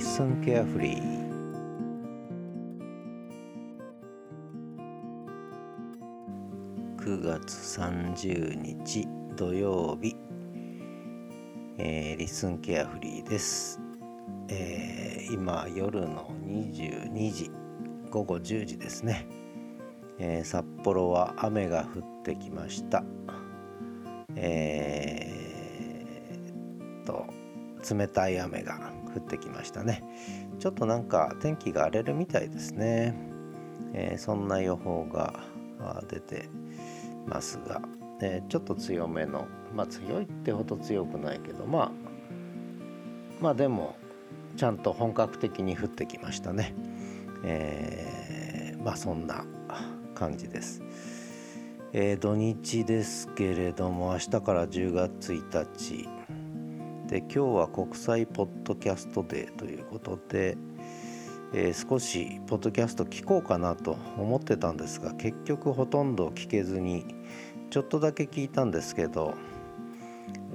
[0.00, 0.96] Listen Carefully
[6.96, 9.06] 9月30日
[9.36, 10.16] 土曜日、
[11.76, 13.78] えー、リスンケアフリーです、
[14.48, 17.50] えー、今夜の22時
[18.10, 19.28] 午後10時ですね、
[20.18, 23.04] えー、札幌は雨が降ってきました
[24.34, 27.26] えー、と
[27.94, 30.02] 冷たい雨が降ってきましたね。
[30.58, 33.14] ちょっとなんか天気が荒れるみたいですね、
[33.94, 35.44] えー、そんな予報が
[36.08, 36.48] 出て
[37.26, 37.80] ますが、
[38.20, 41.92] えー、ちょっと強めのまあ強いってほど強くないけどまあ
[43.40, 43.96] まあでも
[44.56, 46.74] ちゃんと本格的に降ってきましたね、
[47.42, 49.44] えー、まあそんな
[50.14, 50.82] 感じです、
[51.92, 56.19] えー、土日ですけれども明日から10月1日。
[57.10, 60.56] で今日は国際ポッドキャストデーということで、
[61.52, 67.04] えー、少しポッドキャスト聞こうかなと思ってたんですが結局ほとんど聞けずに
[67.70, 69.34] ちょっとだけ聞いたんですけど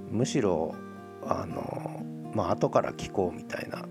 [0.09, 0.73] むしろ
[1.27, 2.01] あの
[2.33, 3.83] まあ後から聞こうみたいな、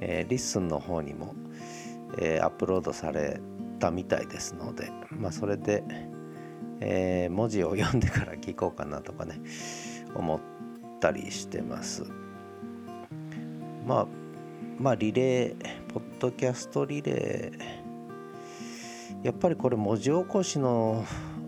[0.00, 1.34] えー、 LISTEN の方にも、
[2.18, 3.38] えー、アップロードされ
[3.80, 5.84] たみたいですのでまあそれで、
[6.80, 9.42] え、文字を読んでから聞こうかなとかね
[10.14, 10.51] 思って
[11.02, 12.04] たりしてます。
[13.84, 14.06] まあ
[14.78, 21.04] まあリレーポッドキャストリレーやっぱりこれ文字起こしの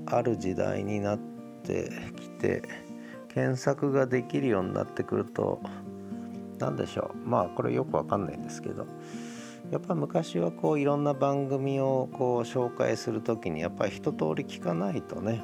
[0.07, 1.19] ある時代になっ
[1.63, 2.63] てきて
[3.33, 5.61] 検索ができるようになってくると
[6.59, 7.29] 何でしょう。
[7.29, 8.87] まあこれよくわかんないんですけど
[9.71, 15.41] やっぱ昔はこういろんな番組をこう紹介する時にやっぱり一通り聞かないとね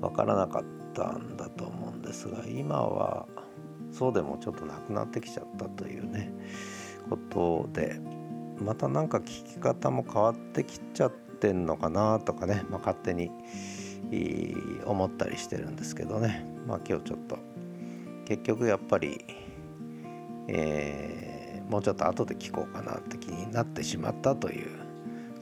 [0.00, 3.26] わからなかったんだと思うんですが今は
[3.92, 6.32] そうでもちょっとなくなってきちゃったというね
[7.10, 8.00] ことで
[8.58, 13.30] またなんか聞き方も変わってきちゃってんのかなとかね、まあ、勝手に
[14.86, 16.46] 思ったりしてるんですけどね。
[16.66, 17.38] まあ今日ちょっと
[18.24, 19.24] 結局やっぱり、
[20.48, 24.70] えー、もうちょっと後で聞こうかなって気になってしまったという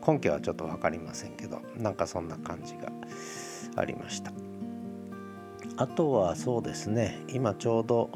[0.07, 2.91] 根拠はちょっと分かりませんけどなんかそんな感じが
[3.77, 4.33] ありました。
[5.77, 7.25] あとはそうですね。
[7.29, 8.11] 今ちょうど、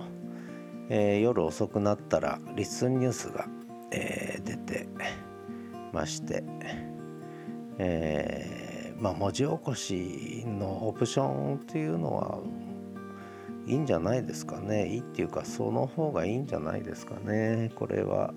[0.88, 3.46] えー、夜遅くなったらリッスンニュースが
[3.90, 4.88] えー、出て
[5.92, 6.44] まして、
[7.78, 12.40] えー、まあ、文字起こしのオプションっていうのは
[13.66, 14.88] いいんじゃないですかね。
[14.88, 17.70] いいっていうかその方がいいんじゃないですかね。
[17.74, 18.32] これは、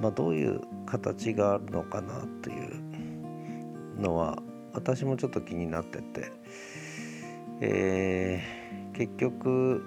[0.00, 4.42] まあ、どういう形があるのかなというのは
[4.74, 6.30] 私もちょっと気になってて、
[7.60, 9.84] えー、結局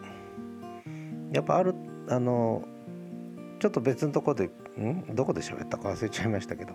[1.33, 1.75] やっぱある
[2.09, 2.63] あの
[3.59, 5.15] ちょっと別のとこでん？
[5.15, 6.73] どこで喋ったか忘れちゃいましたけど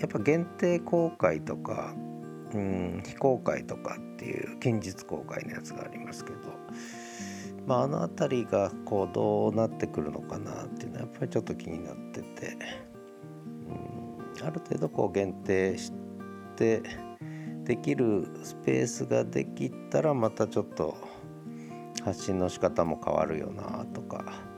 [0.00, 1.94] やっぱ限定公開とか、
[2.52, 6.38] うん、非公開とかっていう近日公開のやつがありますけど、
[7.66, 12.56] まあ、あの辺りがこうどうなってくるのかなっていうのはやっぱりちょっと気になってて、
[14.40, 15.92] うん、ある程度こう限定し
[16.56, 16.82] て
[17.64, 20.96] できるスペースができたらまたちょっと
[22.04, 24.52] 発信の仕方も変わるよなとか。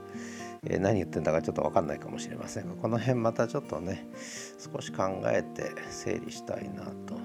[0.66, 2.75] えー、何言ってんだかちょっと分かんないかもしれませんが。
[2.75, 4.09] この辺またちょっとね
[4.59, 7.19] 少し考えて整理したいなと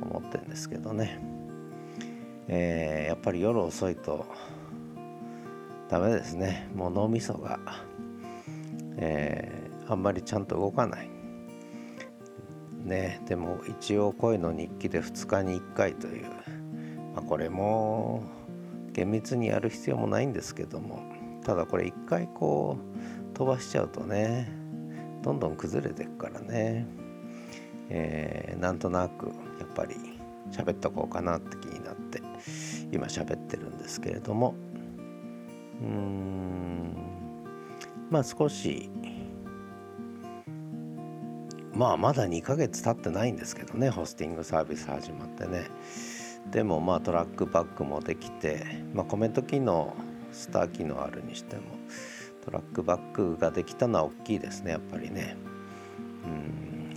[0.00, 1.20] 思ってるんですけどね、
[2.46, 4.24] えー、やっぱり夜遅いと
[5.90, 6.70] ダメですね。
[6.74, 7.58] もう脳みそが、
[8.96, 11.17] えー、あんまりちゃんと動かない。
[12.88, 16.24] ねでも一応声の日記で2日に1回という、
[17.14, 18.24] まあ、これも
[18.92, 21.18] 厳密にやる必要もないんですけども。
[21.48, 24.52] ただこれ一回こう飛ばしちゃうとね
[25.22, 26.86] どんどん崩れていくからね、
[27.88, 29.28] えー、なんとなく
[29.58, 29.96] やっぱり
[30.50, 32.20] 喋っとこうかなって気になって
[32.92, 34.54] 今喋ってるんですけれども。
[35.80, 36.92] うーん。
[38.10, 38.90] まあ少し
[41.78, 45.68] まあまだ2ヶ月経ってないんですけどねホスティングサービス始まってね。
[46.50, 49.94] でもまあトラックバックもできて、まあ、コメント機能
[50.32, 51.62] スター機能あるにしても
[52.44, 55.36] トラックバックができたのは大きいですねやっぱりね。
[56.24, 56.28] う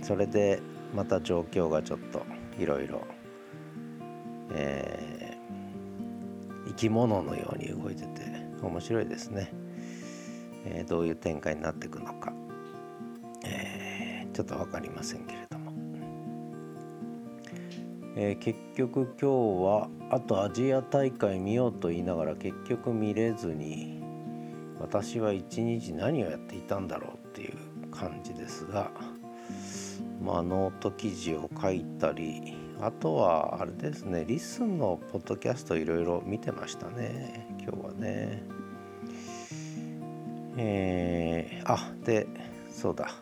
[0.02, 0.60] それで
[0.96, 2.26] また状況がちょっと
[2.58, 3.02] いろいろ
[6.66, 8.08] 生き物のように動いてて
[8.60, 9.52] 面白いですね、
[10.66, 15.72] えー、どういう展開になっていくのか、ょっと分かりませんけれども、
[18.16, 19.26] えー、結局今日
[19.64, 24.02] はあとアジア大会見ようと言いながら結局見れずに
[24.80, 27.56] 私は一日何をやっていたんだろうっていう
[27.90, 28.90] 感じですが、
[30.20, 38.42] まあ、ノート記事を書いたりあとはあれですね LISTEN のポッドキャストいろいろ見てましたね今日はね。
[40.58, 42.26] えー、あで
[42.70, 43.14] そうだ。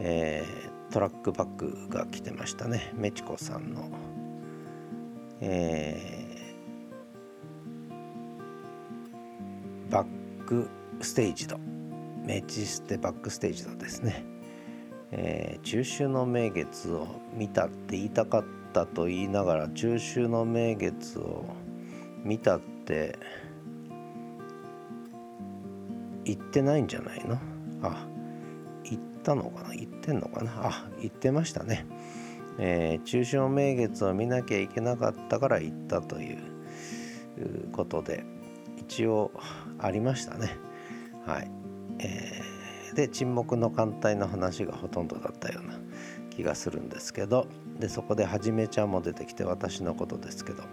[0.00, 2.92] えー、トラックバックが来てましたね。
[2.94, 3.90] メチコさんの。
[5.44, 10.68] えー、バック
[11.00, 11.58] ステージド
[12.24, 14.24] メチステバックステージドですね、
[15.10, 21.44] えー、中秋の名月を見たって言いたかったと言いながら中秋の名月を
[22.22, 23.18] 見たって
[26.24, 27.36] 言ってないんじゃないの？
[27.82, 28.06] あ
[29.22, 29.74] ったのかな？
[29.74, 30.52] 言ってんのかな？
[30.54, 31.86] あ言ってましたね、
[32.58, 36.38] えー、中秋の名月を見なきゃいけなかったから言ったという
[37.72, 38.24] ことで
[38.76, 39.30] 一応
[39.78, 40.58] ありましたね。
[41.24, 41.50] はい、
[42.00, 45.78] えー、で沈黙の艦隊の話がほとんどだったような
[46.30, 47.46] 気がするんですけど
[47.78, 50.64] でそこではじめちゃんも出てきて私のことですけど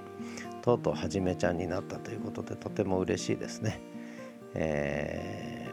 [0.63, 3.79] とうとうはじめちゃんになったということでとても嬉しいですね。
[4.55, 5.67] え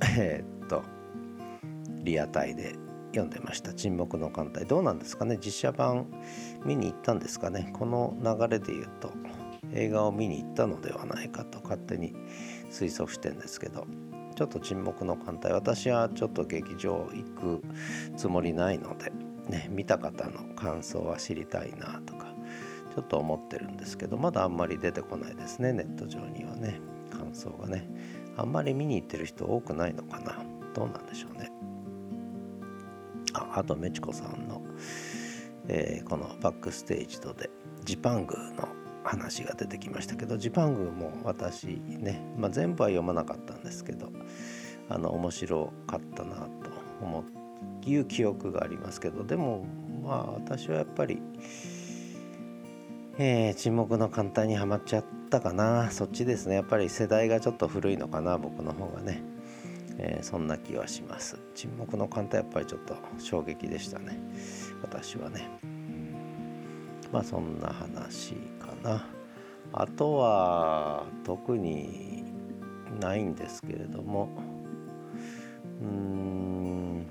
[0.00, 0.82] ー、 えー、っと
[2.04, 2.76] リアタイで
[3.08, 5.38] 読んでました「沈黙の艦隊」どうなんですかね。
[5.40, 6.06] 実写版
[6.64, 7.70] 見に行ったんですかね。
[7.72, 9.10] この流れで言うと。
[9.72, 11.60] 映画を見に行ったのではないかと。
[11.62, 12.14] 勝手に
[12.70, 13.86] 推測してんですけど。
[14.36, 15.52] ちょっと沈黙の艦隊。
[15.52, 17.62] 私はちょっと劇場行く
[18.16, 19.12] つもりないので、
[19.48, 22.34] ね、見た方の感想は知りたいなとか。
[22.94, 24.16] ちょっと思ってるんですけど。
[24.16, 25.72] まだあんまり出てこないですね。
[25.72, 26.80] ネット上にはね。
[27.10, 27.88] 感想がね。
[28.36, 30.36] あんまり見に行ってる人多くないのかな。
[30.74, 31.50] どうなんでしょうね。
[33.54, 34.62] あとメチコさんの、
[35.68, 37.50] えー、このバックステージとで
[37.84, 38.68] ジパングの
[39.04, 44.10] 話が出てきましたけどジパングも私ね、まあ、全部は読まなかったんですけど
[44.88, 46.48] あの面白かったなと
[47.00, 47.24] 思う
[47.86, 49.66] いう記憶がありますけどでも
[50.02, 51.20] まあ私はやっぱり、
[53.18, 55.90] えー、沈黙の艦隊にはまっちゃったかな。
[55.90, 56.56] そっちですね。
[56.56, 59.22] やっぱり世代がちょっと古いのかな僕の方がね、
[59.98, 61.38] えー、そんな気はします。
[61.54, 64.18] 沈黙の艦隊やっぱりちょっと衝撃でしたね。
[64.82, 65.48] 私はね。
[67.12, 69.06] まあそんな話かな。
[69.72, 72.24] あとは特に
[73.00, 74.28] ないんですけれども。
[75.80, 77.06] うん。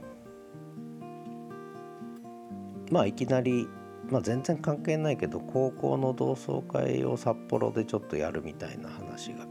[2.92, 3.68] まあいきなり
[4.10, 9.48] まあ、全然関係ないけど高校の同窓会を札幌でちょっとやるみたいな話が、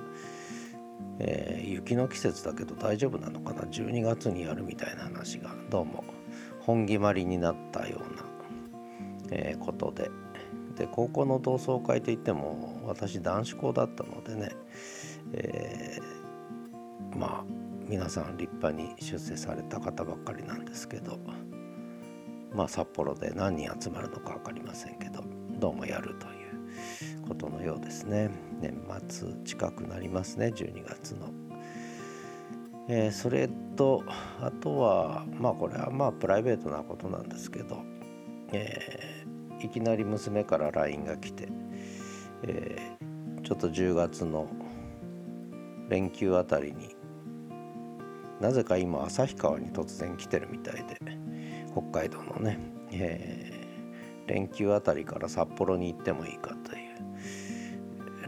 [1.19, 6.05] えー、雪の季節だけど大丈夫なのかな？12月にやるみたいな話がどうも
[6.61, 8.25] 本決まりになったような、
[9.31, 10.11] えー、ことで。
[10.77, 14.53] で高校の同窓会といっても私男子校だったのでね、
[15.35, 17.45] えー、まあ
[17.87, 21.19] 皆さん立派に出世された方ばっかりなんですけど
[22.55, 25.23] まあ札幌で何人集まるのか分かりませんけど
[25.59, 28.31] どうもやるということのようですね
[28.61, 28.75] 年
[29.09, 31.31] 末近くなりますね12月の。
[32.89, 34.03] えー、それと
[34.41, 37.83] あとはまあこれはまあプライベートなことなんですけど、
[38.53, 39.23] えー
[39.65, 41.49] いきなり娘から LINE が来て、
[42.43, 44.49] えー、ちょっと10月の
[45.89, 46.97] 連休あたりに
[48.41, 50.99] なぜか今旭川に突然来てるみたいで
[51.73, 52.59] 北海道のね、
[52.91, 56.82] えー、連休あたりから札幌に行ってもいいかという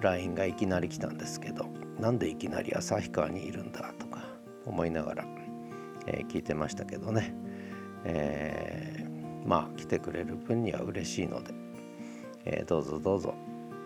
[0.05, 1.67] LINE がいきなり来たんですけど
[1.99, 3.93] なんでいきなり旭川にいるんだ？
[3.99, 4.23] とか
[4.65, 5.25] 思いながら、
[6.07, 7.35] えー、聞いてましたけどね、
[8.05, 9.15] えー
[9.47, 11.53] まあ来てくれる分には嬉しいので、
[12.47, 13.35] えー、どうぞどうぞ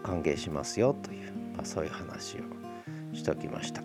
[0.04, 2.42] 歓迎しますよという、まあ、そういう話を
[3.12, 3.82] しときました。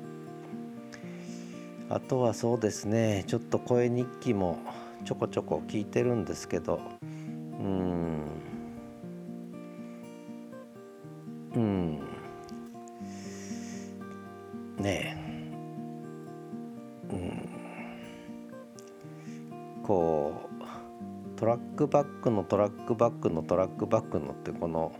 [1.89, 4.59] あとはそうですねちょっと声日記も
[5.03, 8.21] ちょこちょこ聞いてるんですけどうん
[11.55, 11.99] うん
[14.83, 15.15] ね
[17.09, 17.13] え。
[17.13, 17.49] うん。
[19.81, 20.33] こ
[21.35, 24.93] うトラックバックのトラックバックのトラックバックのってこの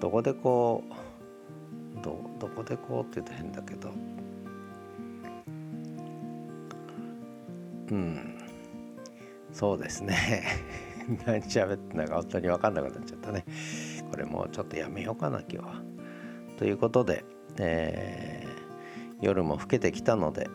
[0.00, 3.90] どこでこうどどこでこうって言うと変だけど。
[7.90, 8.38] うん。
[9.52, 10.42] そうですね。
[11.26, 13.44] 何喋ってんだか本当に分かんなくなっちゃったね。
[14.10, 15.82] これもうちょっとやめようかな今日は。
[16.58, 17.24] ということで、
[17.58, 18.67] えー、
[19.20, 20.48] 夜も更けてきたので、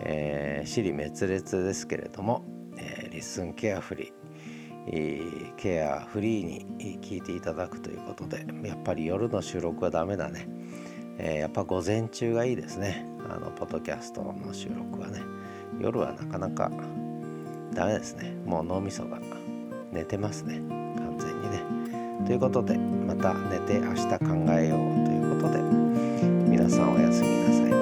[0.00, 2.44] えー、尻滅裂ですけれども、
[2.76, 10.48] えー、リッスンケアフリーケアフリーに聞いていただくということでやっぱり夜の収録はダメだね、
[11.18, 13.06] えー、やっぱ午前中がいいですね。
[13.30, 15.20] あのポッドキャストの収録はね。
[15.80, 16.70] 夜はなかなか
[17.72, 18.34] ダメですね。
[18.44, 19.18] もう脳みそが
[19.92, 20.56] 寝てますね。
[20.96, 22.26] 完全にね。
[22.26, 25.60] ということでまた寝て明日考えようということで
[26.48, 27.81] 皆さんおやすみなさい。